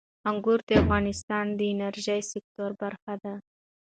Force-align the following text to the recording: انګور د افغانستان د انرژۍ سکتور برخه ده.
انګور 0.29 0.59
د 0.67 0.69
افغانستان 0.81 1.45
د 1.59 1.59
انرژۍ 1.71 2.21
سکتور 2.31 2.71
برخه 2.81 3.13
ده. 3.23 3.33